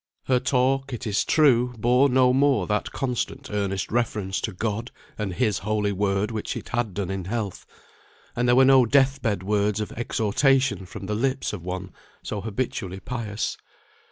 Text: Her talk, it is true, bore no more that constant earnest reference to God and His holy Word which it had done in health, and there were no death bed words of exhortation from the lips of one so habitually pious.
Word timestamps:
Her 0.23 0.39
talk, 0.39 0.93
it 0.93 1.05
is 1.05 1.23
true, 1.23 1.75
bore 1.77 2.09
no 2.09 2.33
more 2.33 2.65
that 2.65 2.91
constant 2.91 3.51
earnest 3.51 3.91
reference 3.91 4.41
to 4.41 4.51
God 4.51 4.89
and 5.15 5.35
His 5.35 5.59
holy 5.59 5.91
Word 5.91 6.31
which 6.31 6.57
it 6.57 6.69
had 6.69 6.95
done 6.95 7.11
in 7.11 7.25
health, 7.25 7.67
and 8.35 8.47
there 8.47 8.55
were 8.55 8.65
no 8.65 8.87
death 8.87 9.21
bed 9.21 9.43
words 9.43 9.79
of 9.79 9.91
exhortation 9.91 10.87
from 10.87 11.05
the 11.05 11.13
lips 11.13 11.53
of 11.53 11.61
one 11.61 11.91
so 12.23 12.41
habitually 12.41 12.99
pious. 12.99 13.57